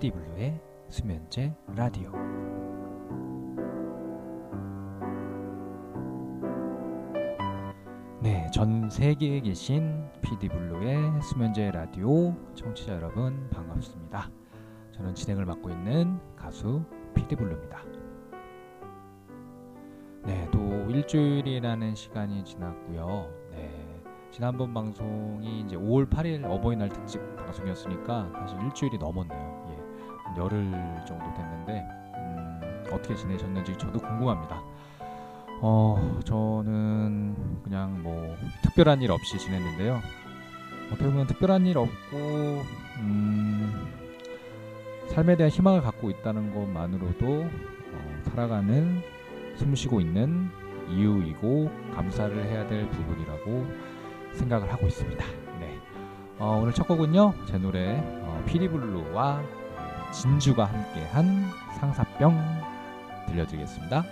[0.00, 0.58] PD블루의
[0.88, 2.10] 수면제 라디오
[8.22, 14.30] 네, 전 세계에 계신 PD블루의 수면제 라디오 청취자 여러분 반갑습니다.
[14.92, 16.82] 저는 진행을 맡고 있는 가수
[17.14, 17.84] PD블루입니다.
[20.24, 23.30] 네, 또 일주일이라는 시간이 지났고요.
[23.50, 29.49] 네, 지난번 방송이 이제 5월 8일 어버이날 특집 방송이었으니까 사실 일주일이 넘었네요.
[30.36, 30.70] 열흘
[31.06, 34.62] 정도 됐는데 음, 어떻게 지내셨는지 저도 궁금합니다.
[35.62, 40.00] 어, 저는 그냥 뭐 특별한 일 없이 지냈는데요.
[40.86, 42.16] 어떻게 보면 특별한 일 없고
[43.00, 43.88] 음,
[45.08, 47.42] 삶에 대한 희망을 갖고 있다는 것만으로도
[47.92, 49.02] 어, 살아가는
[49.56, 50.50] 숨쉬고 있는
[50.88, 53.66] 이유이고 감사를 해야 될 부분이라고
[54.32, 55.24] 생각을 하고 있습니다.
[55.60, 55.78] 네.
[56.38, 59.59] 어, 오늘 첫 곡은요 제 노래 어, 피리블루와
[60.12, 62.36] 진주가 함께한 상사병
[63.28, 64.04] 들려드리겠습니다.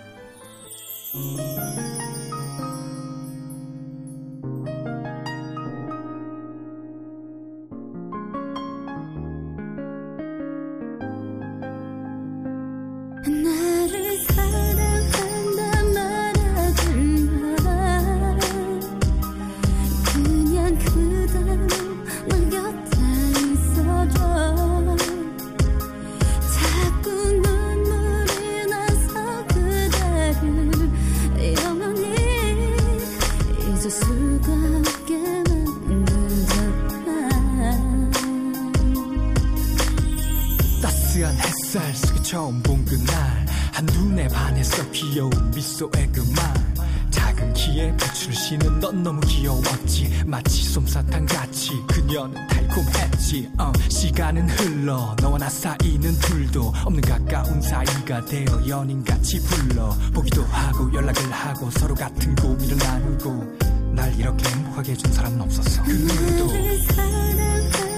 [54.19, 55.15] 시간은 흘러.
[55.21, 59.95] 너와 나 사이는 둘도 없는 가까운 사이가 되어 연인같이 불러.
[60.13, 63.57] 보기도 하고 연락을 하고 서로 같은 고민을 나누고
[63.93, 65.83] 날 이렇게 행복하게 해준 사람은 없었어.
[65.83, 67.88] 그 누구도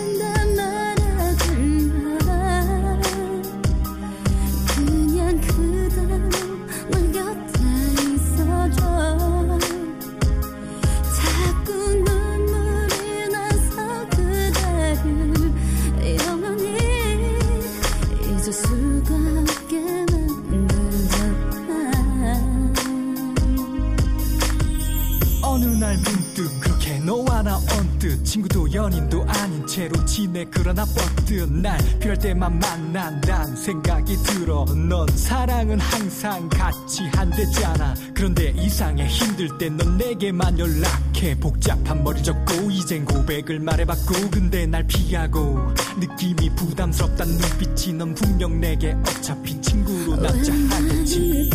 [30.71, 34.63] 그러나 뻗듯 날 필요할 때만 만난다는 생각이 들어.
[34.87, 37.93] 넌 사랑은 항상 같이 한대잖아.
[38.13, 39.05] 그런데 이상해.
[39.05, 41.37] 힘들 때 넌 내게만 연락해.
[41.41, 44.29] 복잡한 머리 접고 이젠 고백을 말해봤고.
[44.31, 45.59] 근데 날 피하고
[45.99, 51.49] 느낌이 부담스럽단 눈빛이 넌 분명 내게 어차피 친구로 남자 하겠지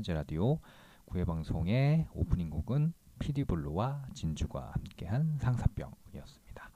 [0.00, 0.58] 수면제 라디오
[1.06, 6.70] 9회 방송의 오프닝 곡은 피디블루와 진주가 함께한 상사병이었습니다.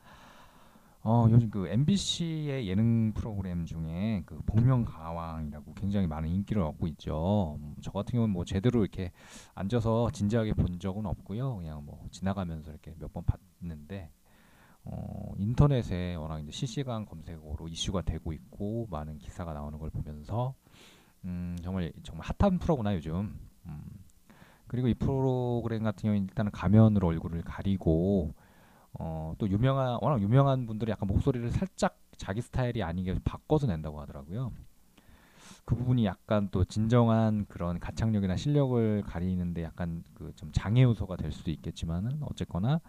[1.02, 7.58] 어, 요즘 그 MBC의 예능 프로그램 중에 그 복면가왕이라고 굉장히 많은 인기를 얻고 있죠.
[7.60, 9.12] 음, 저 같은 경우는 뭐 제대로 이렇게
[9.54, 11.56] 앉아서 진지하게 본 적은 없고요.
[11.56, 13.24] 그냥 뭐 지나가면서 이렇게 몇번
[15.38, 20.54] 인터넷에 워낙 이제 실시간 검색어로 이슈가 되고 있고 많은 기사가 나오는 걸 보면서
[21.24, 23.38] 음, 정말 정말 핫한 프로구나 요즘.
[23.66, 23.82] 음,
[24.66, 28.34] 그리고 이 프로그램 같은 경우는 일단은 가면으로 얼굴을 가리고
[28.94, 34.52] 어, 또 유명한 워낙 유명한 분들이 약간 목소리를 살짝 자기 스타일이 아니게 바꿔서 낸다고 하더라고요.
[35.64, 41.32] 그 부분이 약간 또 진정한 그런 가창력이나 실력을 가리는데 약간 그 좀 장애 요소가 될
[41.32, 42.80] 수도 있겠지만은 어쨌거나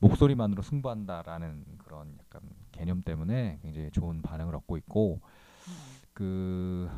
[0.00, 2.42] 목소리만으로 승부한다라는 그런 약간
[2.72, 5.20] 개념 때문에 굉장히 좋은 반응을 얻고 있고
[6.12, 6.90] 그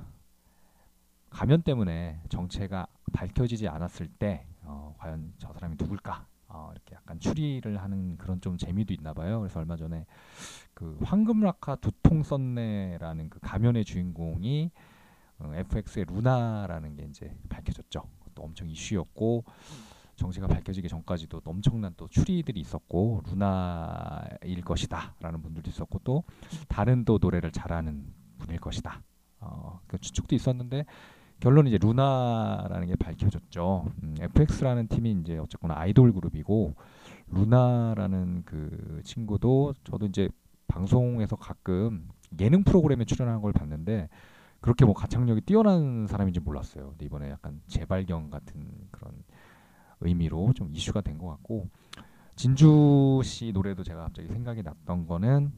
[1.30, 7.76] 가면 때문에 정체가 밝혀지지 않았을 때 어, 과연 저 사람이 누굴까 어, 이렇게 약간 추리를
[7.76, 9.40] 하는 그런 좀 재미도 있나 봐요.
[9.40, 10.06] 그래서 얼마 전에
[10.74, 14.70] 그 황금라카 두통 썬네라는 그 가면의 주인공이
[15.38, 18.08] 어, FX의 루나라는 게 이제 밝혀졌죠.
[18.34, 19.44] 또 엄청 이슈였고
[20.16, 26.24] 정체가 밝혀지기 전까지도 또 엄청난 또 추리들이 있었고 루나일 것이다라는 분들도 있었고 또
[26.68, 29.02] 다른 또 노래를 잘하는 분일 것이다.
[29.40, 30.86] 어, 그 추측도 있었는데
[31.40, 33.86] 결론은 이제 루나라는 게 밝혀졌죠.
[34.02, 36.74] 음, FX라는 팀이 이제 어쨌거나 아이돌 그룹이고
[37.28, 40.28] 루나라는 그 친구도 저도 이제
[40.66, 42.08] 방송에서 가끔
[42.40, 44.08] 예능 프로그램에 출연하는 걸 봤는데
[44.60, 46.88] 그렇게 뭐 가창력이 뛰어난 사람인지 몰랐어요.
[46.90, 49.12] 근데 이번에 약간 재발견 같은 그런
[50.00, 51.68] 의미로 좀 이슈가 된 것 같고
[52.34, 55.52] 진주 씨 노래도 제가 갑자기 생각이 났던 거는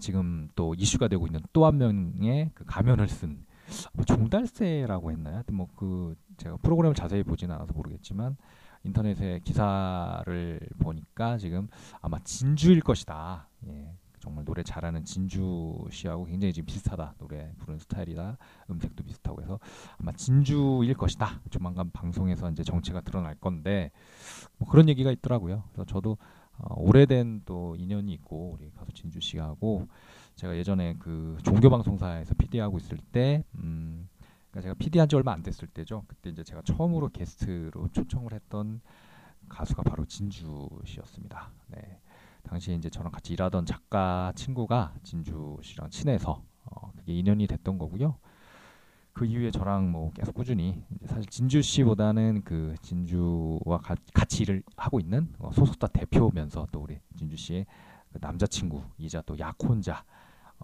[0.00, 3.36] 지금 또 이슈가 되고 있는 또 한 명의 그 가면을 쓴뭐
[4.06, 5.42] 종달새라고 했나요?
[5.52, 8.36] 뭐 그 제가 프로그램을 자세히 보지는 않아서 모르겠지만
[8.84, 11.68] 인터넷에 기사를 보니까 지금
[12.00, 13.48] 아마 진주일 것이다.
[13.68, 13.94] 예.
[14.20, 17.16] 정말 노래 잘하는 진주 씨하고 굉장히 지금 비슷하다.
[17.18, 18.38] 노래 부르는 스타일이다.
[18.70, 19.60] 음색도 비슷하고 해서
[19.98, 21.40] 아마 진주일 것이다.
[21.50, 23.90] 조만간 방송에서 이제 정체가 드러날 건데
[24.56, 25.64] 뭐 그런 얘기가 있더라고요.
[25.72, 26.16] 그래서 저도
[26.56, 29.88] 어, 오래된 또 인연이 있고 우리 가수 진주 씨하고
[30.36, 34.08] 제가 예전에 그 종교 방송사에서 PD 하고 있을 때 음,
[34.50, 36.04] 그러니까 제가 PD 한 지 얼마 안 됐을 때죠.
[36.08, 38.80] 그때 이제 제가 처음으로 게스트로 초청을 했던
[39.48, 41.50] 가수가 바로 진주 씨였습니다.
[41.68, 42.00] 네.
[42.44, 48.18] 당시에 이제 저랑 같이 일하던 작가 친구가 진주 씨랑 친해서 어, 그게 인연이 됐던 거고요.
[49.12, 54.98] 그 이후에 저랑 뭐 계속 꾸준히 사실 진주 씨보다는 그 진주와 가, 같이 일을 하고
[54.98, 57.66] 있는 어, 소속사 대표면서 또 우리 진주 씨의
[58.12, 60.04] 그 남자친구이자 또 약혼자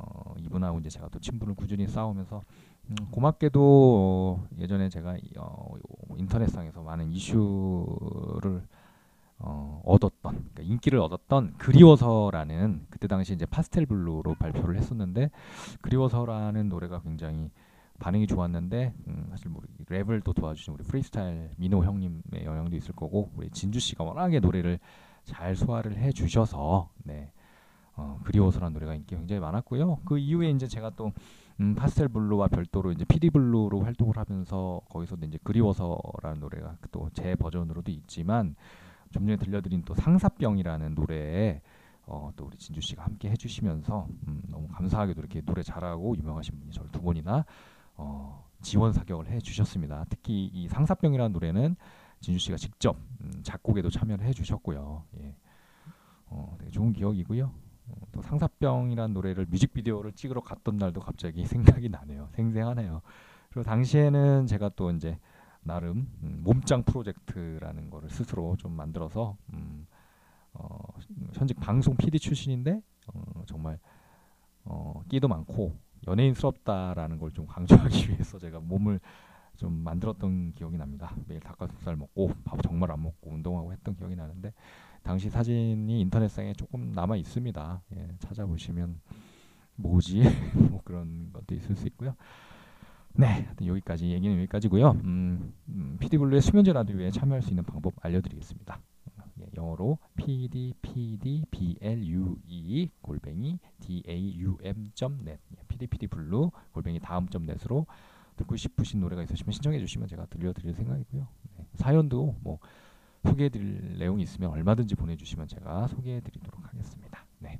[0.06, 2.42] 어, 이분하고 이제 제가 또 친분을 꾸준히 쌓으면서
[2.90, 5.74] 음, 고맙게도 어, 예전에 제가 이- 어,
[6.16, 8.62] 인터넷상에서 많은 이슈를
[9.42, 15.30] 어, 얻었던 그러니까 인기를 얻었던 그리워서라는 그때 당시 이제 파스텔 블루로 발표를 했었는데
[15.80, 17.50] 그리워서라는 노래가 굉장히
[18.00, 23.30] 반응이 좋았는데 음, 사실 뭐 랩을 또 도와주신 우리 프리스타일 민호 형님의 영향도 있을 거고
[23.36, 24.78] 우리 진주 씨가 워낙에 노래를
[25.24, 27.30] 잘 소화를 해 주셔서 네.
[28.00, 29.98] 어, 그리워서라는 노래가 인기 굉장히 많았고요.
[30.06, 31.12] 그 이후에 이제 제가 또
[31.60, 37.34] 음, 파스텔 블루와 별도로 이제 피디 블루로 활동을 하면서 거기서도 이제 그리워서라는 노래가 또 제
[37.34, 38.54] 버전으로도 있지만
[39.10, 41.60] 좀 전에 들려드린 또 상사병이라는 노래에
[42.06, 46.72] 어, 또 우리 진주 씨가 함께 해주시면서 음, 너무 감사하게도 이렇게 노래 잘하고 유명하신 분이
[46.72, 47.44] 저를 두 번이나
[47.96, 50.06] 어, 지원 사격을 해주셨습니다.
[50.08, 51.76] 특히 이 상사병이라는 노래는
[52.20, 55.04] 진주 씨가 직접 음, 작곡에도 참여를 해주셨고요.
[55.18, 55.36] 예.
[56.26, 57.52] 어, 되게 좋은 기억이고요.
[57.90, 62.28] 어, 또 상사병이라는 노래를 뮤직비디오를 찍으러 갔던 날도 갑자기 생각이 나네요.
[62.32, 63.02] 생생하네요.
[63.50, 65.18] 그리고 당시에는 제가 또 이제
[65.62, 69.86] 나름 음, 몸짱 프로젝트라는 거를 스스로 좀 만들어서 음,
[70.54, 70.78] 어,
[71.34, 72.82] 현직 방송 PD 출신인데
[73.12, 73.78] 어, 정말
[74.64, 79.00] 어, 끼도 많고 연예인스럽다라는 걸 좀 강조하기 위해서 제가 몸을
[79.56, 81.14] 좀 만들었던 기억이 납니다.
[81.26, 84.52] 매일 닭가슴살 먹고 밥 정말 안 먹고 운동하고 했던 기억이 나는데
[85.02, 87.82] 당시 사진이 인터넷상에 조금 남아 있습니다.
[87.96, 89.00] 예, 찾아보시면
[89.76, 90.22] 뭐지
[90.70, 92.14] 뭐 그런 것도 있을 수 있고요.
[93.14, 94.92] 네, 여기까지 얘기는 여기까지고요.
[95.04, 98.80] 음, 음, PD블루의 수면제 라디오에 참여할 수 있는 방법 알려드리겠습니다.
[99.40, 105.62] 예, 영어로 PD PD B L U E 골뱅이 D A U M net 예,
[105.66, 107.86] PD PD 블루 골뱅이 다음 점 넷으로
[108.36, 111.26] 듣고 싶으신 노래가 있으시면 신청해 주시면 제가 들려드릴 생각이고요.
[111.56, 112.58] 네, 사연도 뭐
[113.24, 117.26] 소개해드릴 내용이 있으면 얼마든지 보내주시면 제가 소개해드리도록 하겠습니다.
[117.38, 117.58] 네.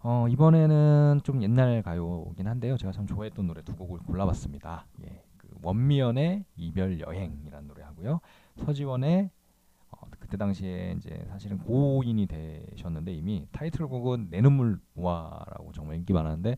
[0.00, 2.76] 어, 이번에는 좀 옛날 가요긴 한데요.
[2.76, 4.86] 제가 참 좋아했던 노래 두 곡을 골라봤습니다.
[5.02, 8.20] 예, 그 원미연의 이별 여행이라는 노래하고요.
[8.56, 9.30] 서지원의
[9.90, 16.56] 어, 그때 당시에 이제 사실은 고인이 되셨는데 이미 타이틀곡은 내 눈물 모아라고 정말 인기 많았는데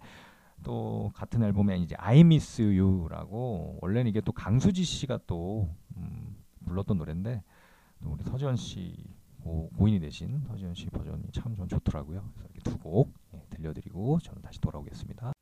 [0.64, 5.87] 또 같은 앨범에 이제 I Miss You라고 원래는 이게 또 강수지 씨가 또 음,
[6.68, 7.42] 불렀던 노래인데
[8.02, 8.94] 우리 서지원 씨
[9.42, 12.30] 고, 인이 되신 서지원 씨 버전이 참 좋더라고요.
[12.34, 15.32] 그래서 이렇게 두곡 예, 들려드리고 저는 다시 돌아오겠습니다.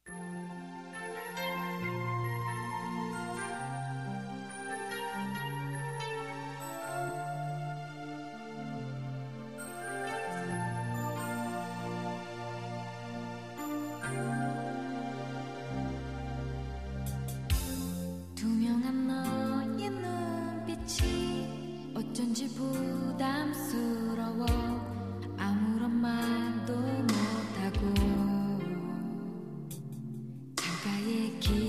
[30.87, 31.66] 나의 길.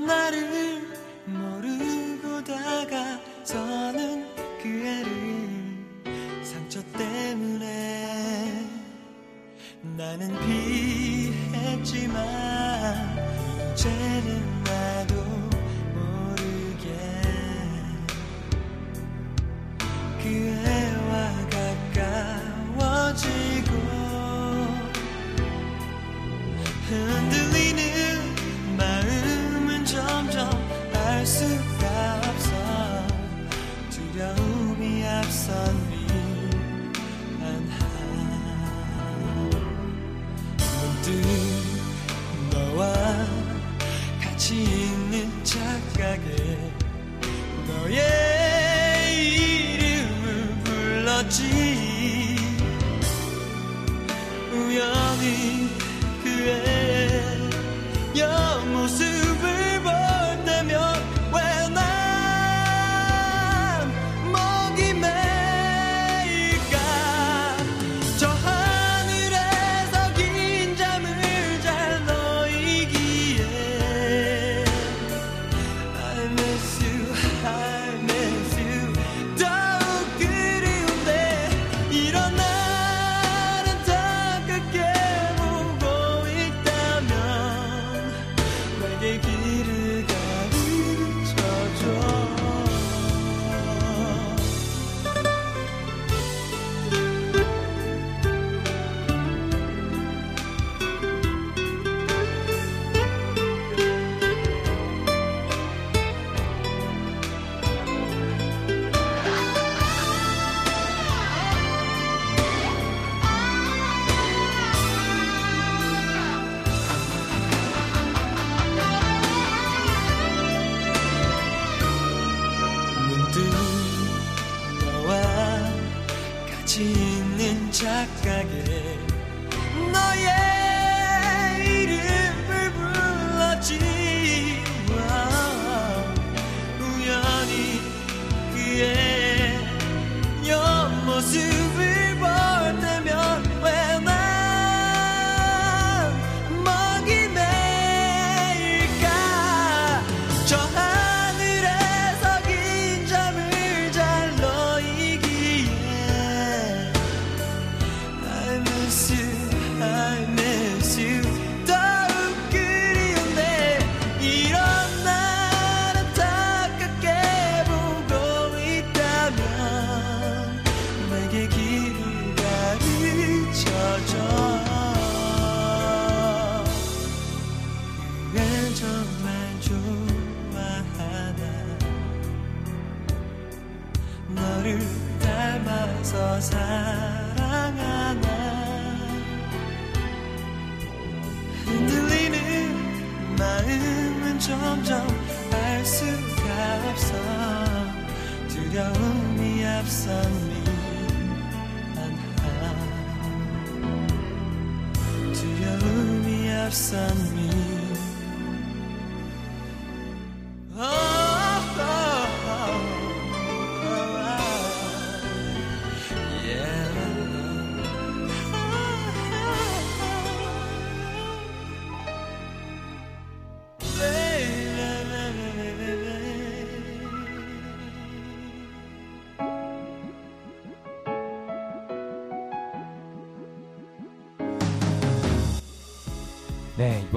[0.00, 0.47] night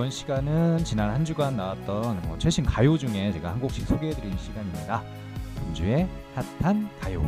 [0.01, 5.03] 이번 시간은 지난 한 주간 나왔던 뭐 최신 가요 중에 제가 한 곡씩 소개해드리는 시간입니다.
[5.59, 6.09] 금주의
[6.59, 7.21] 핫한 가요.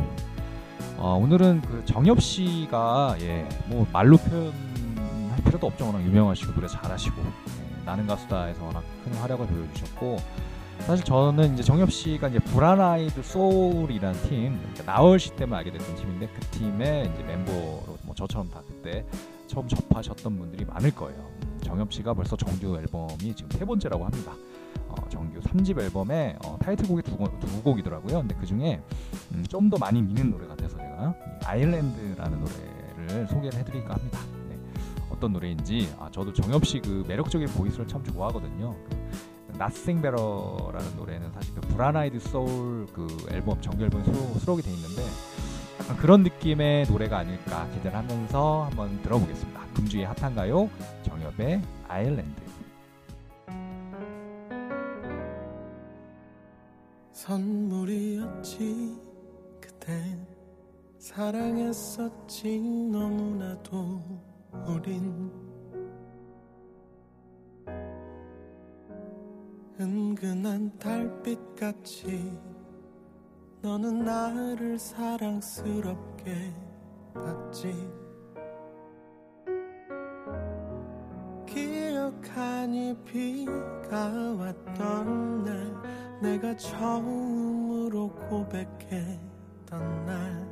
[0.96, 5.86] 어, 오늘은 그 정엽 씨가 예, 뭐 말로 표현할 필요도 없죠.
[5.86, 10.16] 워낙 유명하시고 노래 잘하시고 예, 나는 가수다에서 워낙 큰 활약을 보여주셨고
[10.80, 15.70] 사실 저는 이제 정엽 씨가 이제 Brown Eyed Soul이라는 팀 그러니까 나얼 씨 때문에 알게
[15.70, 19.06] 됐던 팀인데 그 팀의 이제 멤버로 뭐 저처럼 다 그때
[19.46, 21.43] 처음 접하셨던 분들이 많을 거예요.
[21.64, 24.32] 음, 정엽 씨가 벌써 정규 앨범이 지금 세 번째라고 합니다.
[24.88, 28.18] 어, 정규 3집 앨범에 어, 타이틀곡이 두, 곡- 두 곡이더라고요.
[28.20, 28.80] 근데 그 중에
[29.32, 34.18] 음, 좀더 많이 미는 노래 같아서 제가 이 Island라는 노래를 소개를 해드릴까 합니다.
[34.48, 34.58] 네.
[35.10, 38.74] 어떤 노래인지 아, 저도 정엽 씨 그 매력적인 voice를 참 좋아하거든요.
[38.88, 44.58] 그 Nothing Better라는 노래는 사실 그 Brown Eyed Soul 그 앨범 정규 앨범에 수록, 수록
[44.58, 45.02] 이 돼 있는데
[45.80, 49.63] 약간 그런 느낌의 노래가 아닐까 기대를 하면서 한번 들어보겠습니다.
[49.74, 50.70] 금주의 합한가요?
[51.02, 52.42] 정엽의 아일랜드.
[57.12, 58.98] 선물이었지.
[59.60, 60.26] 그땐
[60.98, 62.58] 사랑했었지.
[62.90, 64.00] 너무나도
[64.66, 65.30] 우린.
[69.80, 72.38] 은근한 달빛같이
[73.60, 76.52] 너는 나를 사랑스럽게
[77.14, 78.03] 봤지.
[82.22, 85.74] 기억하니 비가 왔던 날
[86.20, 90.44] 내가 처음으로 고백했던 날.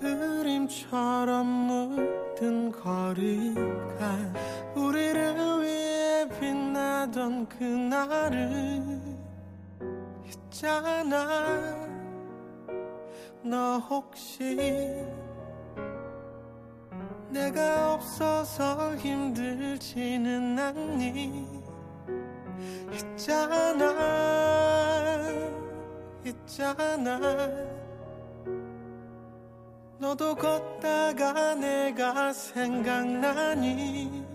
[0.00, 4.16] 그림처럼 물든 거리가
[4.74, 9.00] 우리를 위해 빛나던 그날을
[10.26, 11.90] 있잖아.
[13.42, 14.56] 너 혹시
[17.30, 21.62] 내가 없어서 힘들지는 않니?
[22.92, 23.94] 있잖아
[26.24, 27.20] 있잖아.
[29.98, 34.26] 너도 걷다가 내가 생각나니?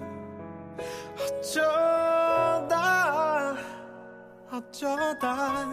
[1.19, 2.75] 어쩌다
[4.51, 5.67] 어쩌다.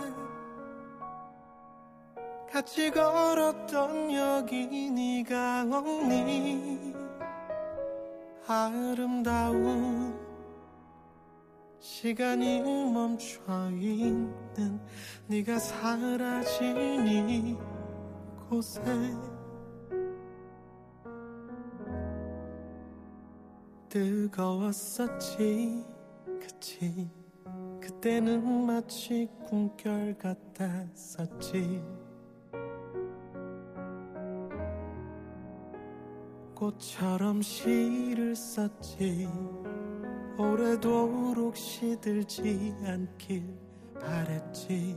[2.52, 6.91] 같이 걸었던 여기 네가 없니
[8.46, 10.18] 아름다운
[11.78, 12.61] 시간이
[12.92, 14.81] 멈춰 있는
[15.28, 17.07] 네가 사라진
[18.50, 18.81] 이곳에.
[23.88, 25.85] 뜨거웠었지
[26.40, 27.11] 그치?
[27.81, 31.83] 그때는 마치 꿈결 같았었지
[36.62, 39.29] 꽃처럼 시를 썼지.
[40.38, 43.42] 오래도록 시들지 않길
[44.01, 44.96] 바랬지.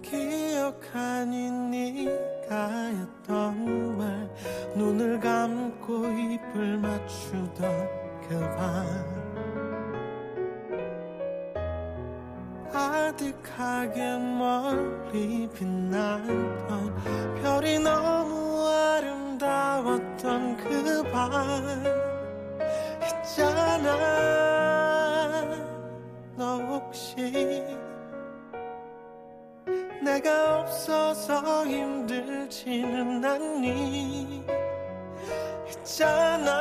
[0.00, 4.30] 기억하니 네가 했던 말
[4.76, 7.88] 눈을 감고 입을 맞추던
[8.28, 9.18] 그밤
[12.72, 15.77] 아득하게 멀리 빛
[31.66, 34.44] 힘들지는 않니?
[35.68, 36.58] 있잖아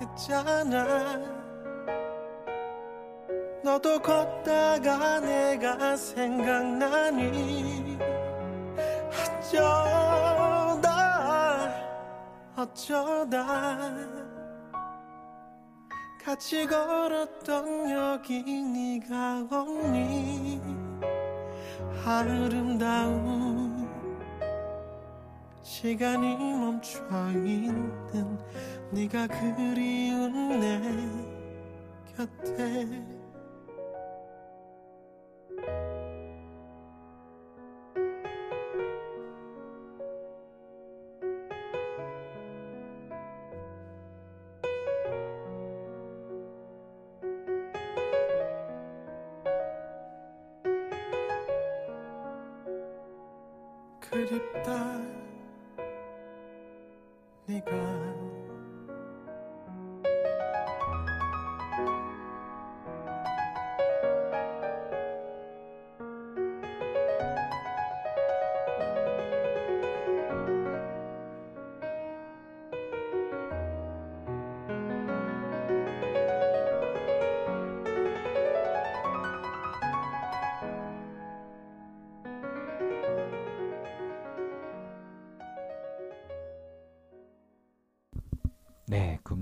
[0.00, 1.18] 있잖아.
[3.62, 7.98] 너도 걷다가 내가 생각나니?
[9.08, 10.88] 어쩌다
[12.56, 13.90] 어쩌다.
[16.22, 20.79] 같이 걸었던 여기 네가 없니
[22.04, 23.88] 아름다운
[25.62, 27.00] 시간이 멈춰
[27.32, 28.38] 있는
[28.90, 30.80] 네가 그리운 내
[32.16, 33.19] 곁에
[54.26, 55.00] 그립다.
[57.46, 57.99] 네가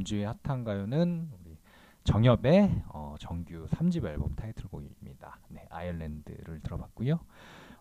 [0.09, 1.59] 네, 금주의 핫한 가요는 우리
[2.05, 5.39] 정엽의 어, 정규 3집 앨범 타이틀곡입니다.
[5.49, 7.21] 네, Island를 들어봤고요.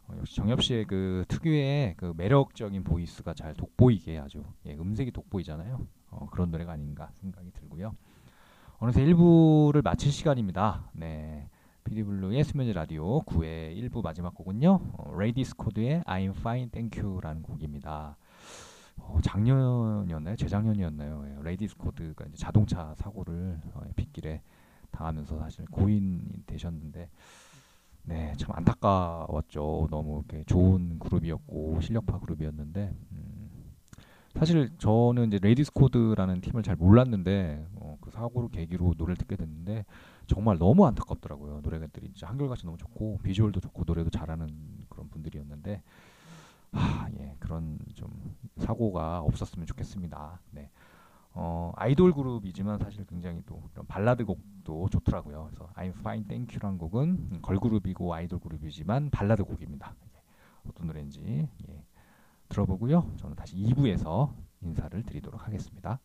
[0.08, 5.88] 어, 역시 정엽 씨의 그 특유의 그 매력적인 voice가 잘 돋보이게 아주 예, 음색이 돋보이잖아요.
[6.10, 7.96] 어, 그런 노래가 아닌가 생각이 들고요.
[8.80, 10.90] 어느새 1부를 마칠 시간입니다.
[10.94, 11.48] 네.
[11.86, 14.80] 피디블루의 수면제 라디오 9회 1부 마지막 곡은요.
[14.98, 18.18] 어, Ladies' Code의 I'm Fine Thank You라는 곡입니다.
[18.98, 20.36] 어, 작년이었나요?
[20.36, 21.27] 재작년이었나요?
[21.48, 24.42] 예, 레이디스 코드가 이제 자동차 사고를 어, 빗길에
[24.92, 27.10] 당하면서 사실 고인이 되셨는데
[28.04, 29.88] 네, 참 안타까웠죠.
[29.90, 33.74] 너무 이렇게 좋은 그룹이었고 실력파 그룹이었는데 음,
[34.36, 39.86] 사실 저는 이제 레이디스 코드라는 팀을 잘 몰랐는데 어, 그 사고를 계기로 노래를 듣게 됐는데
[40.28, 41.62] 정말 너무 안타깝더라고요.
[41.64, 44.48] 노래들이 진짜 한결같이 너무 좋고 비주얼도 좋고 노래도 잘하는
[44.90, 45.82] 그런 분들이었는데
[46.72, 48.10] 하, 예, 그런 좀
[48.58, 50.40] 사고가 없었으면 좋겠습니다.
[50.52, 50.70] 네.
[51.40, 55.46] 어, 아이돌 그룹이지만 사실 굉장히 또 발라드 곡도 좋더라고요.
[55.46, 59.94] 그래서 I'm Fine Thank You란 곡은 걸그룹이고 아이돌 그룹이지만 발라드 곡입니다.
[60.04, 60.22] 예.
[60.68, 61.84] 어떤 노래인지 예.
[62.50, 63.14] 들어보고요.
[63.18, 66.00] 저는 다시 2부에서 인사를 드리도록 하겠습니다.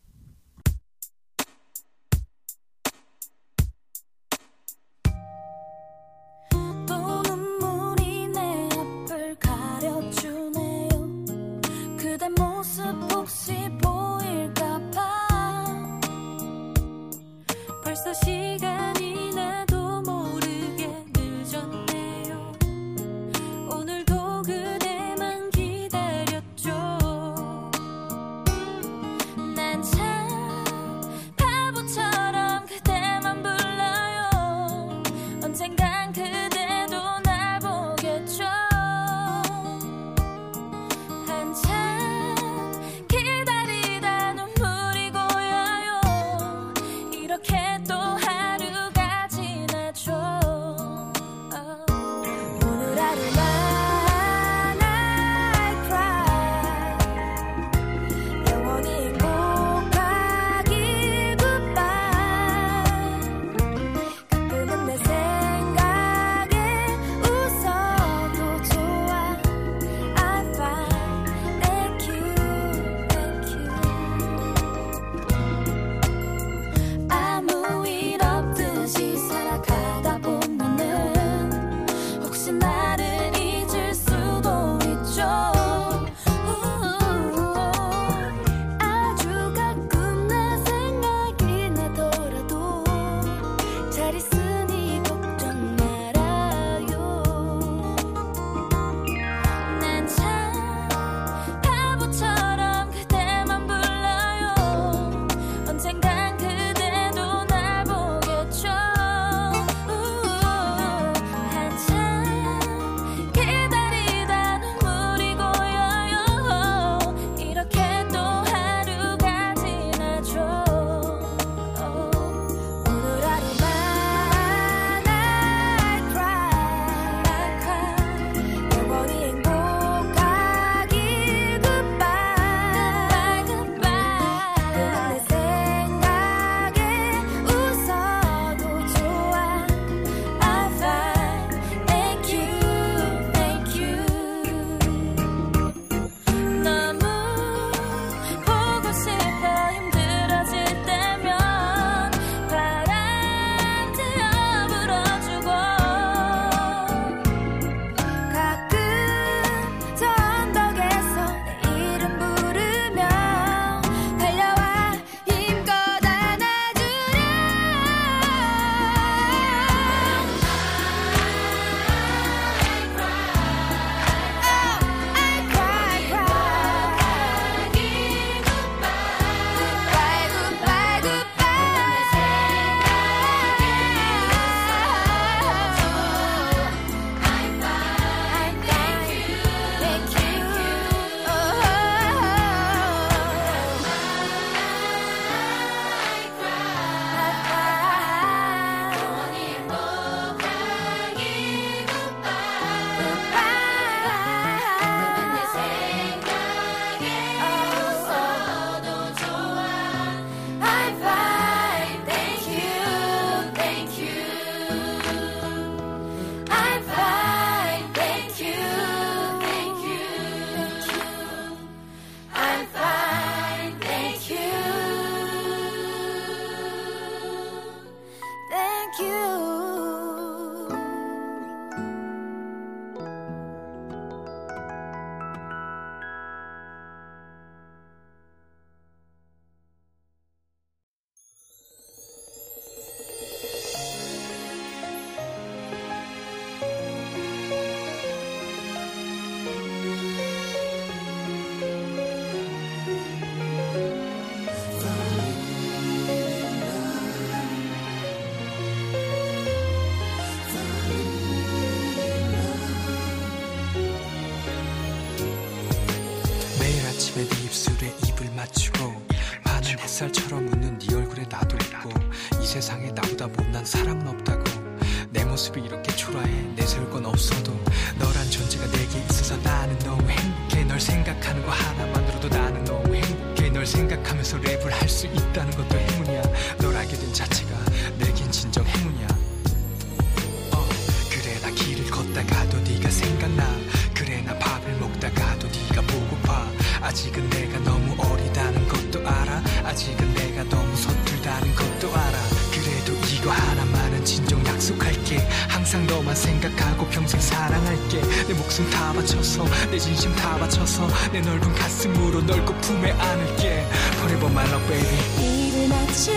[305.72, 308.02] 항상 너만 생각하고 평생 사랑할게.
[308.28, 313.66] 내 목숨 다 바쳐서 내 진심 다 바쳐서 내 넓은 가슴으로 넓고 품에 안을게.
[313.96, 315.48] Forever my love baby.
[315.48, 316.10] 입을 맞추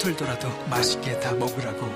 [0.00, 1.86] 서툴더라도 맛있게 다 먹으라고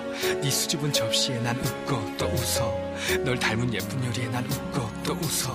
[0.42, 5.52] 네 수줍은 접시에 난 웃고 또 웃어 널 닮은 예쁜 요리에 난 웃고 또 웃어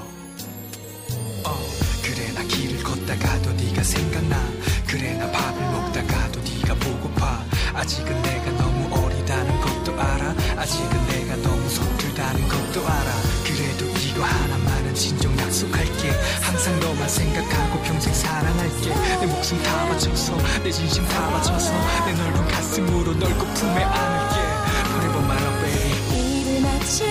[1.45, 1.69] 어
[2.03, 4.49] 그래 나 길을 걷다가도 네가 생각나
[4.88, 11.69] 그래 나 밥을 먹다가도 네가 보고파 아직은 내가 너무 어리다는 것도 알아 아직은 내가 너무
[11.69, 13.38] 서툴다는 것도 알아
[17.10, 18.93] 생각하고 평생 사랑할게.
[19.19, 21.72] 내 목숨 다 바쳐서 내 진심 다 바쳐서
[22.06, 24.36] 내 넓은 가슴으로 넓고 품에 안을게.
[24.89, 26.41] Forever my love baby.
[26.41, 27.04] 입을 맞추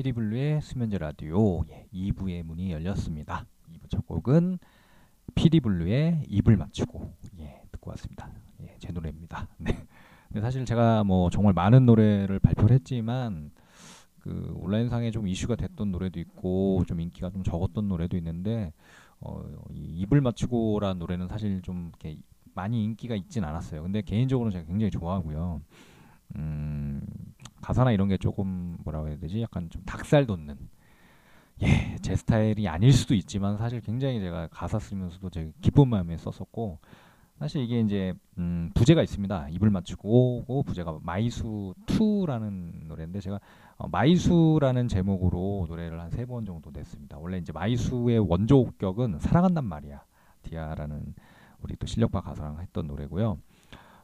[0.00, 3.44] 피디블루의 수면제 라디오 예, 2부의 문이 열렸습니다.
[3.70, 4.58] 2부 첫 곡은
[5.34, 8.30] 피디블루의 입을 맞추고 예, 듣고 왔습니다.
[8.62, 9.46] 예, 제 노래입니다.
[9.60, 9.76] 네.
[10.28, 13.50] 근데 사실 제가 뭐 정말 많은 노래를 발표를 했지만
[14.20, 18.72] 그 온라인상에 좀 이슈가 됐던 노래도 있고 좀 인기가 좀 적었던 노래도 있는데
[19.20, 22.18] 어, 이 입을 맞추고라는 노래는 사실 좀 이렇게
[22.54, 23.82] 많이 인기가 있진 않았어요.
[23.82, 25.60] 근데 개인적으로는 제가 굉장히 좋아하고요.
[26.36, 27.02] 음,
[27.62, 29.42] 가사나 이런 게 조금 뭐라고 해야 되지?
[29.42, 30.56] 약간 좀 닭살 돋는
[31.62, 36.78] 예, 제 스타일이 아닐 수도 있지만 사실 굉장히 제가 가사 쓰면서도 되게 기쁜 마음에 썼었고
[37.38, 39.48] 사실 이게 이제 음, 부제가 있습니다.
[39.50, 43.40] 입을 맞추고 오고 부제가 마이수 2라는 노래인데 제가
[43.76, 47.18] 어, 마이수라는 제목으로 노래를 한 세 번 정도 냈습니다.
[47.18, 50.02] 원래 이제 마이수의 원조격은 사랑한단 말이야.
[50.42, 51.14] 디아라는
[51.62, 53.38] 우리 또 실력파 가수랑 했던 노래고요.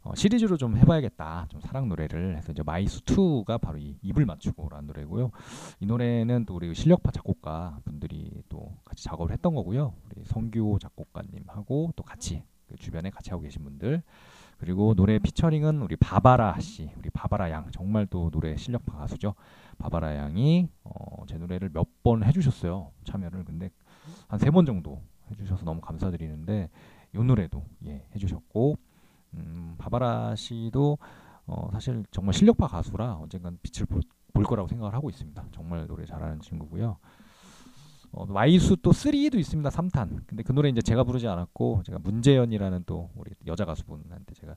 [0.06, 1.46] 어, 시리즈로 좀 해봐야겠다.
[1.48, 5.32] 좀 사랑 노래를 해서 이제 마이수 2가 바로 이 입을 맞추고라는 노래고요.
[5.80, 9.94] 이 노래는 또 우리 실력파 작곡가 분들이 또 같이 작업을 했던 거고요.
[10.04, 14.02] 우리 성규 작곡가님하고 또 같이 그 주변에 같이 하고 계신 분들
[14.58, 19.34] 그리고 노래 피처링은 우리 바바라 씨, 우리 바바라 양 정말 또 노래 실력파 가수죠.
[19.78, 23.70] 바바라 양이 어, 제 노래를 몇 번 해주셨어요 참여를 근데
[24.28, 25.02] 한 세 번 정도
[25.32, 26.70] 해주셔서 너무 감사드리는데
[27.12, 28.76] 이 노래도 예 해주셨고
[29.36, 30.98] 음, 바바라 씨도
[31.46, 35.44] 어, 사실 정말 실력파 가수라 언젠간 빛을 볼, 볼 거라고 생각을 하고 있습니다.
[35.52, 36.96] 정말 노래 잘하는 친구고요.
[38.12, 39.68] 어, 마이수 또 3도 있습니다.
[39.70, 40.22] 3탄.
[40.26, 44.56] 근데 그 노래 이제 제가 부르지 않았고 제가 문재현이라는 또 우리 여자 가수분한테 제가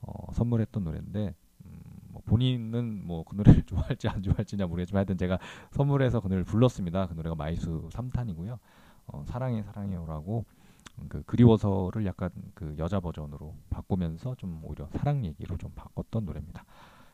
[0.00, 1.70] 어, 선물했던 노래인데 음,
[2.08, 5.38] 뭐 본인은 뭐 그 노래를 좋아할지 안 좋아할지냐 모르겠지만 하여튼 제가
[5.72, 7.06] 선물해서 그 노래를 불렀습니다.
[7.06, 8.58] 그 노래가 마이수 3탄이고요.
[9.06, 10.44] 어, 사랑해 사랑해요라고
[11.08, 16.64] 그 그리워서를 약간 그 여자 버전으로 바꾸면서 좀 오히려 사랑 얘기로 좀 바꿨던 노래입니다.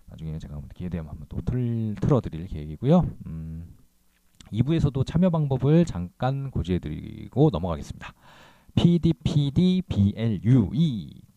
[0.07, 3.07] 나중에 제가 기회 되면 한번 또 틀, 틀어드릴 계획이고요.
[3.27, 3.77] 음,
[4.53, 8.13] 2부에서도 참여 방법을 잠깐 고지해드리고 넘어가겠습니다.
[8.75, 9.83] pdpdblue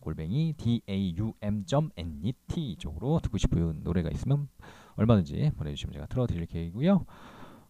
[0.00, 2.36] 골뱅이 daum.net
[2.78, 4.48] 쪽으로 듣고 싶은 노래가 있으면
[4.96, 7.04] 얼마든지 보내주시면 제가 틀어드릴 계획이고요.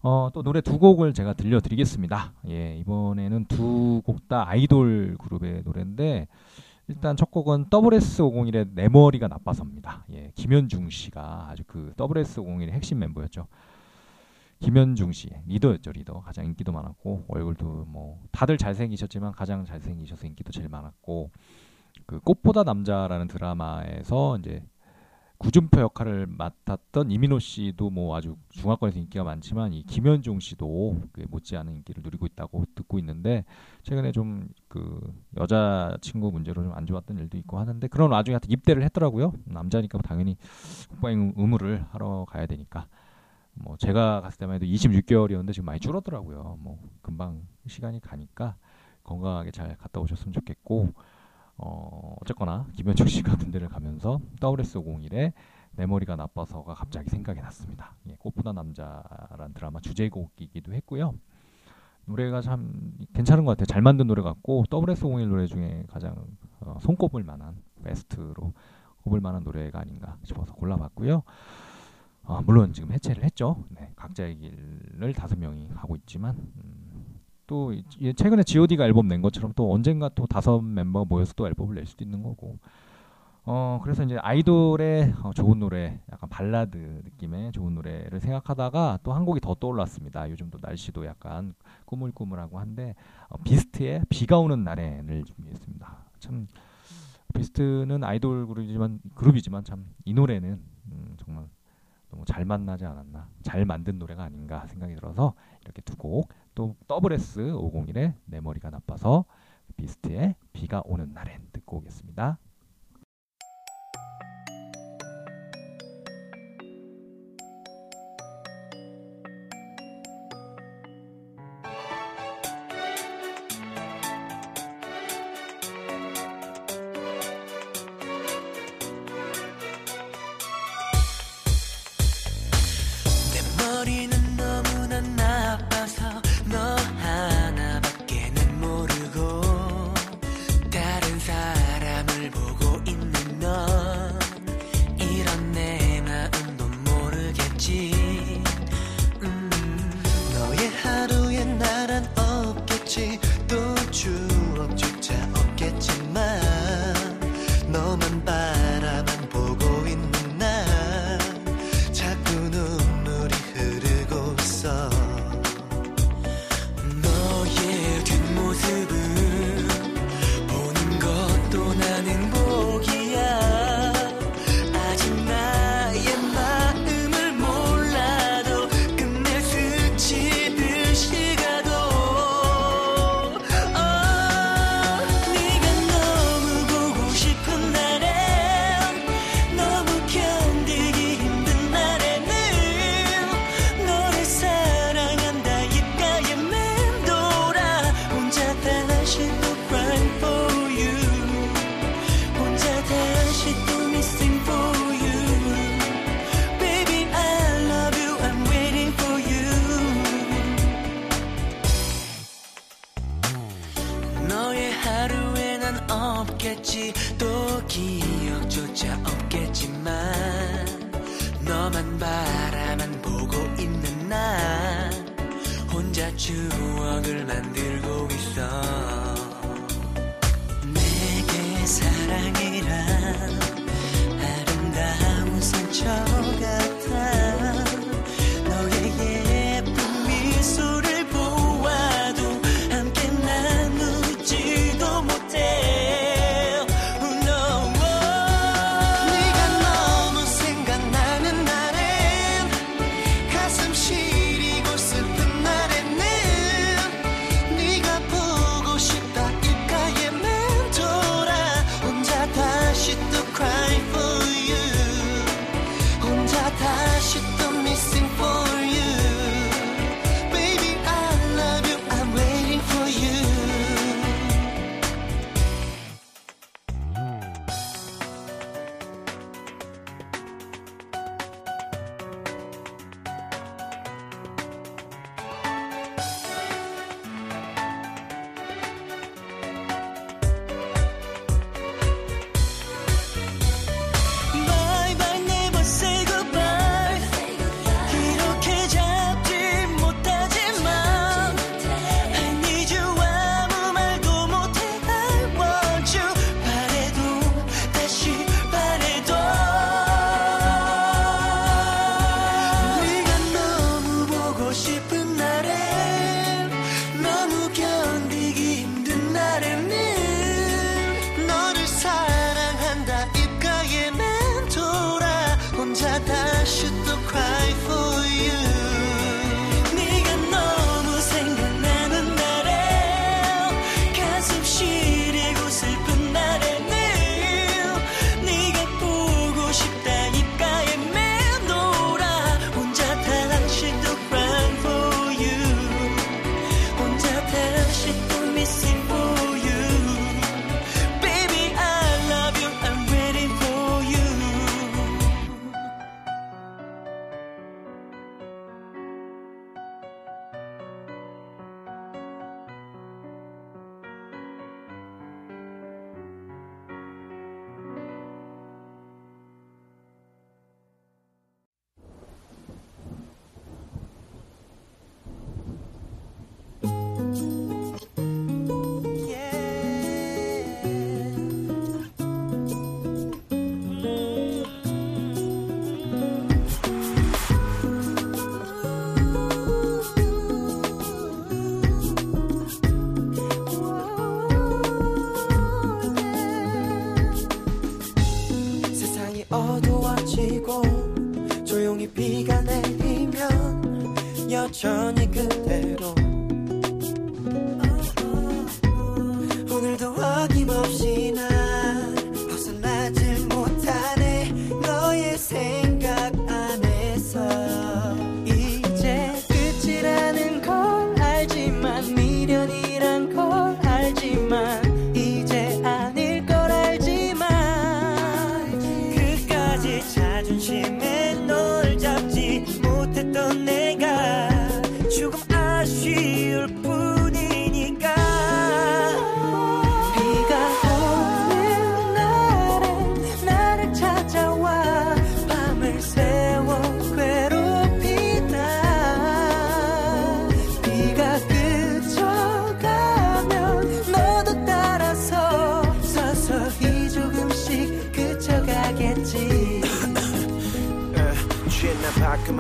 [0.07, 2.35] 어, 또 노래 두 곡을 제가 들려드리겠습니다.
[2.49, 6.27] 예, 이번에는 두 곡 다 아이돌 그룹의 노래인데
[6.89, 10.05] 일단 첫 곡은 WS501의 내 머리가 나빠서입니다.
[10.13, 13.47] 예, 김현중 씨가 아주 그 WS501의 핵심 멤버였죠.
[14.61, 20.69] 김현중 씨 리더였죠 리더 가장 인기도 많았고 얼굴도 뭐 다들 잘생기셨지만 가장 잘생기셔서 인기도 제일
[20.69, 21.31] 많았고
[22.07, 24.63] 그 꽃보다 남자라는 드라마에서 이제
[25.45, 31.75] 구준표 역할을 맡았던 이민호 씨도 뭐 아주 중화권에서 인기가 많지만 이 김현중 씨도 그 못지않은
[31.75, 33.45] 인기를 누리고 있다고 듣고 있는데
[33.83, 35.01] 최근에 좀 그
[35.37, 39.33] 여자 친구 문제로 좀 안 좋았던 일도 있고 하는데 그런 와중에 하여튼 입대를 했더라고요.
[39.45, 40.37] 남자니까 당연히
[40.89, 42.89] 국방 의무를 하러 가야 되니까.
[43.53, 46.59] 뭐 제가 갔을 때만 해도 26개월이었는데 지금 많이 줄었더라고요.
[46.59, 48.57] 뭐 금방 시간이 가니까
[49.05, 50.93] 건강하게 잘 갔다 오셨으면 좋겠고
[51.57, 55.33] 어, 어쨌거나 김현중 씨가 군대를 가면서 WS501의
[55.77, 57.95] 내 머리가 나빠서가 갑자기 생각이 났습니다.
[58.09, 61.15] 예, 꽃보다 남자란 드라마 주제곡이기도 했고요.
[62.07, 63.67] 노래가 참 괜찮은 것 같아요.
[63.67, 66.15] 잘 만든 노래 같고 WS501 노래 중에 가장
[66.61, 68.53] 어, 손꼽을 만한 베스트로
[69.03, 71.23] 꼽을 만한 노래가 아닌가 싶어서 골라봤고요.
[72.25, 73.63] 어, 물론 지금 해체를 했죠.
[73.69, 76.84] 네, 각자의 길을 다섯 명이 가고 있지만 음,
[77.47, 81.47] 또 이- 이- 최근에 G.O.D가 앨범 낸 것처럼 또 언젠가 또 다섯 멤버가 모여서 또
[81.47, 82.59] 앨범을 낼 수도 있는 거고.
[83.47, 89.27] 어 그래서 이제 아이돌의 어, 좋은 노래, 약간 발라드 느낌의 좋은 노래를 생각하다가 또 한
[89.27, 90.31] 곡이 더 떠올랐습니다.
[90.31, 92.95] 요즘 또 날씨도 약간 꾸물꾸물하고 한데
[93.29, 95.97] 어, 비스트의 비가 오는 날에를 준비했습니다.
[96.21, 96.47] 참
[97.35, 100.61] 비스트는 아이돌 그룹이지만 그룹이지만 참 이 노래는
[100.93, 101.45] 음, 정말
[102.11, 108.15] 너무 잘 만나지 않았나, 잘 만든 노래가 아닌가 생각이 들어서 이렇게 두곡 또 WS 501의
[108.27, 109.25] 내 머리가 나빠서
[109.77, 112.39] 비스트의 비가 오는 날엔 듣고 오겠습니다.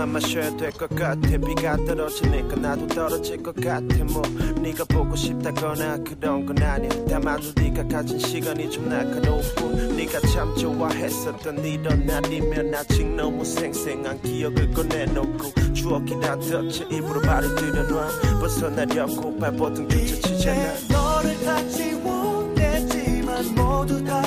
[0.04, 1.38] 나 밖에만 마셔야 될 것 같아.
[1.46, 4.04] 비가 떨어지니까 나도 떨어질 것 같아.
[4.04, 4.22] 뭐
[4.60, 6.90] 네가 보고 싶다거나 그런 건 아니야.
[7.08, 15.72] 다만 네가 가진 시간이 좀뿐 네가 참 좋아했었던 이런 날이면 아직 너무 생생한 기억을 꺼내놓고
[15.72, 18.08] 추억이 다 덧쳐 입으로 발을 들여놔.
[18.40, 20.74] 벗어나려고 발버둥조차 치잖아.
[20.90, 24.22] 너를 다 지워냈지만 모두 다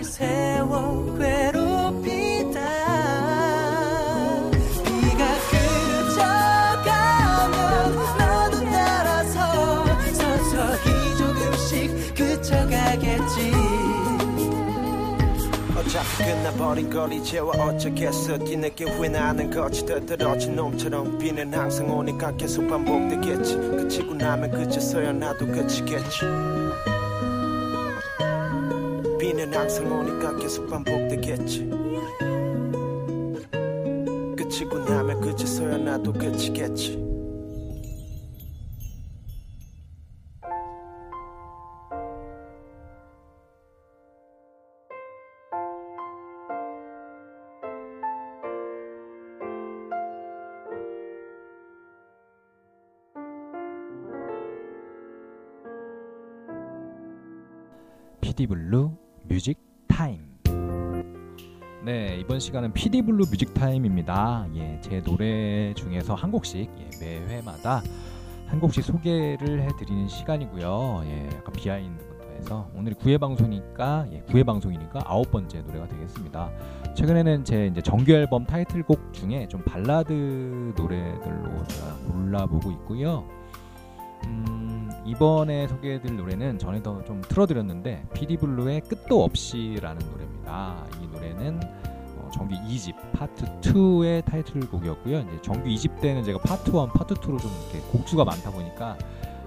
[0.00, 2.60] 밤을 새워 괴롭히다.
[4.84, 5.26] 비가
[6.70, 7.56] 그쳐가면
[8.18, 10.88] 너도 따라서 서서히
[11.18, 13.52] 조금씩 그쳐가겠지.
[15.76, 18.38] 어차피 끝나버린 걸 이제와 어쩌겠어.
[18.38, 19.84] 뒤늦게 후회나는 거지.
[19.86, 23.56] 떨어진 놈처럼 비는 항상 오니까 계속 반복되겠지.
[23.56, 26.59] 그치고 나면 그쳐서야 나도 그치겠지
[29.40, 31.70] 비는 항상 오니까 계속 반복되겠지.
[34.36, 37.08] 그치고 나면 그쳐서야 나도 그치겠지.
[58.20, 58.99] 피디블루
[59.40, 60.20] music time.
[61.82, 64.46] 네, 이번 시간은 피디블루 music time입니다.
[64.54, 67.82] 예, 제 노래 중에서 한 곡씩 예, 매회마다
[68.48, 71.04] 한 곡씩 소개를 해드리는 시간이고요.
[71.06, 76.50] 예, 약간 behind부터 해서 오늘 9회 방송이니까 예, 9회 방송이니까 아홉 번째 노래가 되겠습니다.
[76.94, 83.24] 최근에는 제 이제 정규 앨범 타이틀곡 중에 좀 발라드 노래들로 제가 골라보고 있고요.
[84.26, 84.59] 음,
[85.10, 90.86] 이번에 소개해드릴 노래는 전에도 좀 틀어드렸는데 피디블루의 끝도 없이라는 노래입니다.
[91.02, 91.60] 이 노래는
[92.16, 95.18] 어, 정규 2집 파트 2의 타이틀곡이었고요.
[95.18, 98.96] 이제 정규 2집 때는 제가 파트 1, 파트 2로 좀 이렇게 곡수가 많다 보니까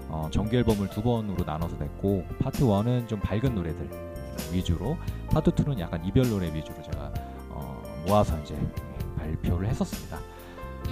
[0.08, 3.88] 어, 정규 앨범을 두 번으로 나눠서 냈고 파트 1은 좀 밝은 노래들
[4.52, 4.98] 위주로
[5.30, 7.10] 파트 2는 약간 이별 노래 위주로 제가
[7.48, 8.54] 어, 모아서 이제
[9.16, 10.18] 발표를 했었습니다.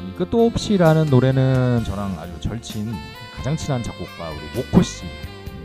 [0.09, 2.91] 이 끝도 없이라는 노래는 저랑 아주 절친
[3.37, 5.05] 가장 친한 작곡가 우리 모코 씨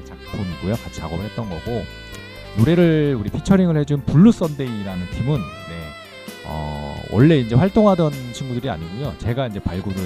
[0.05, 0.76] 작품이고요.
[0.76, 1.84] 같이 작업을 했던 거고
[2.57, 5.88] 노래를 우리 피처링을 해준 블루 썬데이라는 팀은 네,
[6.45, 9.15] 어, 원래 이제 활동하던 친구들이 아니고요.
[9.20, 9.97] 제가 이제 발굴을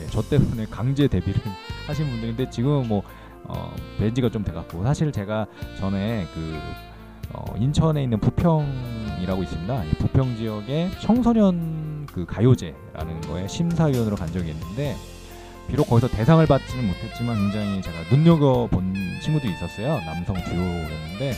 [0.00, 1.40] 예, 저 때문에 강제 데뷔를
[1.86, 3.02] 하신 분들인데 지금 뭐
[3.44, 5.46] 어, 벤지가 좀 돼갖고 사실 제가
[5.78, 6.58] 전에 그
[7.32, 9.84] 어, 인천에 있는 부평이라고 있습니다.
[9.84, 14.96] 이 부평 지역의 청소년 그 가요제라는 거에 심사위원으로 간 적이 있는데
[15.68, 19.98] 비록 거기서 대상을 받지는 못했지만 굉장히 제가 눈여겨 본 친구들이 있었어요.
[20.06, 21.32] 남성 듀오였는데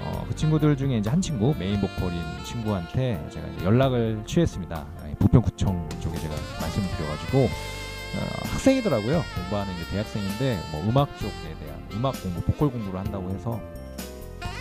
[0.00, 4.76] 어, 그 친구들 중에 이제 한 친구 메인 보컬인 친구한테 제가 연락을 취했습니다.
[4.76, 9.24] 아, 부평구청 쪽에 제가 말씀을 드려가지고 어, 학생이더라고요.
[9.34, 11.32] 공부하는 이제 대학생인데 뭐 음악 쪽에
[11.64, 13.60] 대한 음악 공부, 보컬 공부를 한다고 해서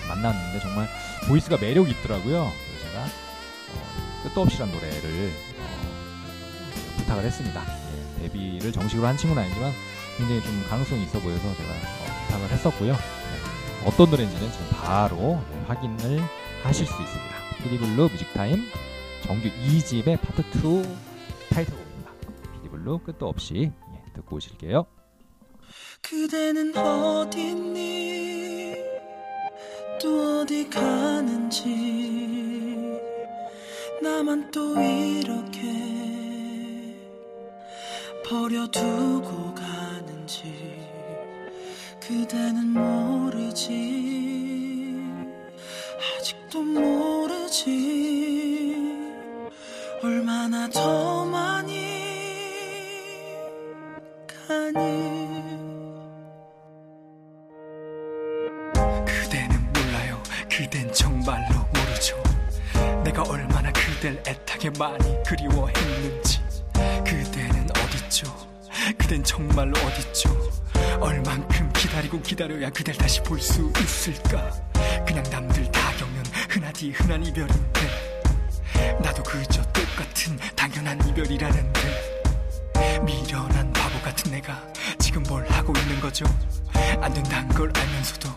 [0.07, 0.87] 만났는데 정말
[1.27, 2.49] voice가 매력이 있더라고요.
[2.49, 7.84] 그래서 제가 어, 이 끝도 없이란 노래를 어, 부탁을 했습니다.
[8.21, 9.71] 예, 데뷔를 정식으로 한 친구는 아니지만
[10.17, 12.93] 굉장히 좀 가능성이 있어 보여서 제가 어, 부탁을 했었고요.
[12.93, 16.21] 네, 어떤 노래인지는 지금 바로 예, 확인을
[16.63, 17.35] 하실 수 있습니다.
[17.63, 18.63] 피디블루 music time
[19.23, 20.83] 정규 2집의 파트 2
[21.49, 22.11] 타이틀곡입니다.
[22.53, 24.85] 피디블루 끝도 없이 예, 듣고 오실게요.
[26.01, 28.75] 그대는 어딨니
[30.01, 31.65] 또 어디 가는지
[34.01, 35.94] 나만 또 이렇게
[38.27, 40.51] 버려두고 가는지
[42.01, 44.15] 그대는 모르지.
[46.17, 47.65] 아직도 모르지.
[50.01, 51.75] 얼마나 더 많이
[54.47, 55.43] 가니.
[59.05, 60.21] 그대는 몰라요.
[60.49, 62.21] 그댄 정말로 모르죠.
[63.03, 66.44] 내가 얼마나 그댈 애타게 많이 그리워했는지
[68.15, 68.33] 어딨죠.
[68.97, 70.29] 그댄 정말로 어딨죠?
[71.01, 74.51] 얼만큼 기다리고 기다려야 그댈 다시 볼 수 있을까?
[75.05, 77.81] 그냥 남들 다 겪는 흔하디 흔한 이별인데
[79.01, 81.81] 나도 그저 똑같은 당연한 이별이라는데
[83.05, 84.61] 미련한 바보 같은 내가
[84.99, 86.25] 지금 뭘 하고 있는 거죠?
[87.01, 88.29] 안 된다는 걸 알면서도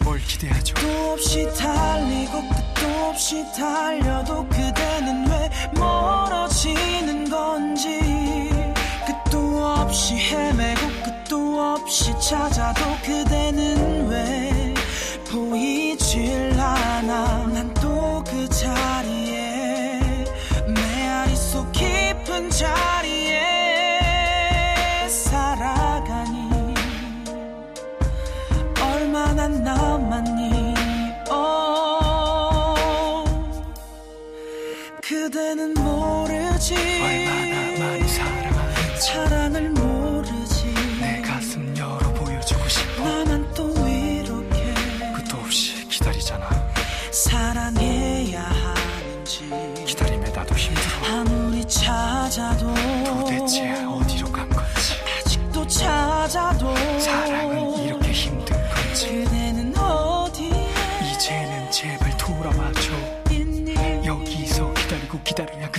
[0.00, 0.74] 뭘 기대하죠?
[0.74, 7.98] 끝도 없이 달리고 끝도 없이 달려도 그대는 왜 멀어지는 건지
[9.86, 14.74] 없이 헤매고 끝도 없이 찾아도 그대는 왜
[15.30, 17.46] 보이질 않아.
[17.52, 17.72] 난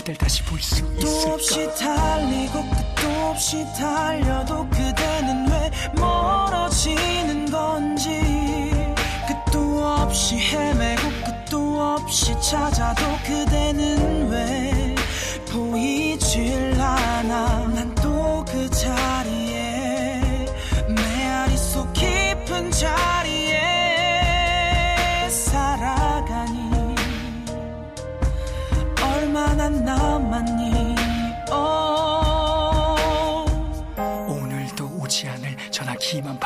[0.07, 8.21] 그댈 다시 볼수 끝도 없이 있을까 달리고 끝도 없이 달려도 그대는 왜 멀어지는 건지.
[9.27, 14.95] 끝도 없이 헤매고 끝도 없이 찾아도 그대는 왜
[15.51, 17.66] 보이질 않아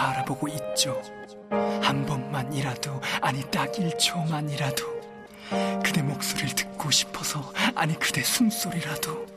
[0.02, 1.00] 바라보고 있죠.
[1.52, 9.28] 한 번만이라도 아니 딱 1초만이라도 그대 목소리를 듣고 싶어서 아니 그대 숨소리라도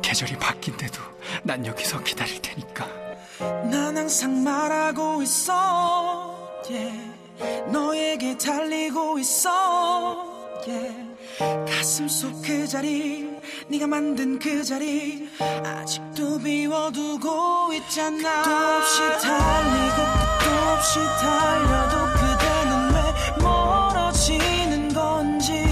[0.00, 1.02] 계절이 바뀐데도
[1.42, 2.86] 난 여기서 기다릴 테니까.
[3.68, 6.38] 난 항상 말하고 있어.
[6.68, 7.10] Yeah.
[7.72, 9.50] 너에게 달리고 있어.
[10.68, 11.10] Yeah.
[11.66, 13.29] 가슴 속 그 자리
[13.70, 18.42] 네가 만든 그 자리 아직도 비워두고 있잖아.
[18.42, 25.62] 끝도 없이 달리고 끝도 없이 달려도 그대는 왜 멀어지는 건지.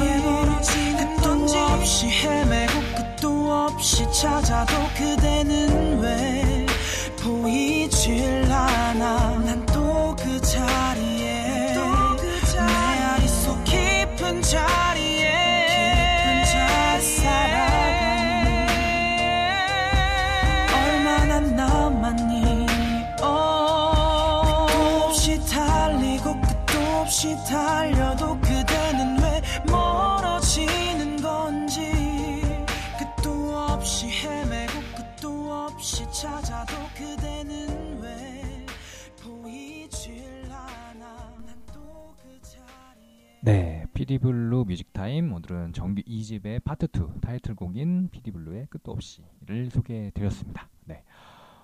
[0.97, 6.67] 끝도 없이 헤매고 끝도 없이 찾아도 그대는 왜
[7.21, 9.39] 보이질 않아
[43.49, 50.69] 네, 피디블루 music time 오늘은 정규 2집의 파트 2 타이틀곡인 피디블루의 끝도 없이를 소개해드렸습니다.
[50.85, 51.03] 네,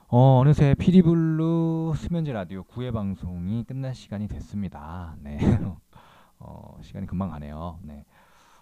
[0.08, 5.14] 어, 어느새 피디블루 수면제 라디오 9회 방송이 끝날 시간이 됐습니다.
[5.20, 5.36] 네,
[6.40, 7.78] 어, 시간이 금방 가네요.
[7.82, 8.06] 네.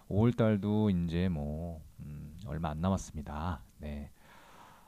[0.09, 3.63] 5월 달도 이제 뭐 음, 얼마 안 남았습니다.
[3.77, 4.11] 네.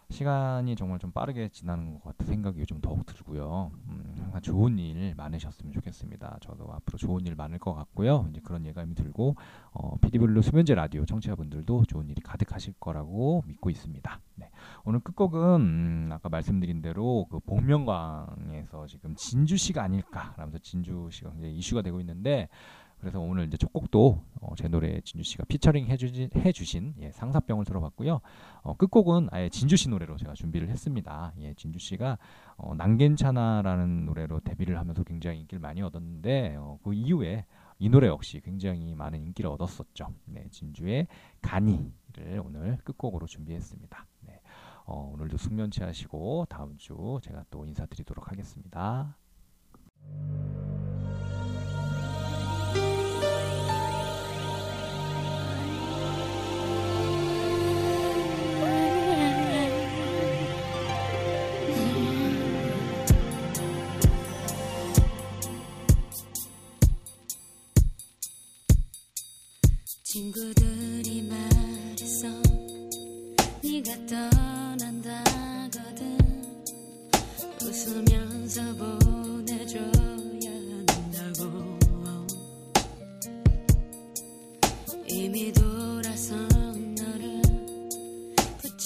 [0.09, 3.71] 시간이 정말 좀 빠르게 지나는 것 같은 생각이 요즘 더욱 들고요.
[3.89, 6.37] 음, 항상 좋은 일 많으셨으면 좋겠습니다.
[6.41, 8.27] 저도 앞으로 좋은 일 많을 것 같고요.
[8.29, 9.35] 이제 그런 예감이 들고
[9.71, 14.19] 어, 피디블루 수면제 라디오 청취자분들도 좋은 일이 가득하실 거라고 믿고 있습니다.
[14.35, 14.49] 네.
[14.83, 21.55] 오늘 끝곡은 음, 아까 말씀드린 대로 그 복면가왕에서 지금 진주 씨가 아닐까라면서 진주 씨가 굉장히
[21.55, 22.47] 이슈가 되고 있는데
[23.05, 27.63] 그래서 오늘 이제 첫 곡도 어, 제 노래 진주 씨가 피처링 해주신, 해주신 예, 상사병을
[27.63, 28.19] 들어봤고요.
[28.63, 31.31] 어, 끝곡은 아예 진주 씨 노래로 제가 준비를 했습니다.
[31.37, 32.17] 예, 진주 씨가
[32.57, 37.45] 어, 난 괜찮아라는 노래로 데뷔를 하면서 굉장히 인기를 많이 얻었는데 어, 그 이후에
[37.77, 40.07] 이 노래 역시 굉장히 많은 인기를 얻었었죠.
[40.25, 41.05] 네, 진주의
[41.43, 44.07] 가니를 오늘 끝곡으로 준비했습니다.
[44.21, 44.41] 네,
[44.85, 49.15] 어, 오늘도 숙면치 하시고 다음 주 제가 또 인사드리도록 하겠습니다.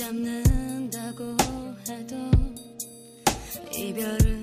[0.09, 1.37] 붙잡는다고
[1.87, 2.15] 해도
[3.71, 4.38] 이별을